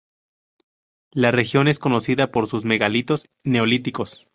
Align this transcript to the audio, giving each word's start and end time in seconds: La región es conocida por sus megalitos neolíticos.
La 1.13 1.29
región 1.29 1.67
es 1.67 1.77
conocida 1.77 2.31
por 2.31 2.47
sus 2.47 2.65
megalitos 2.65 3.29
neolíticos. 3.45 4.25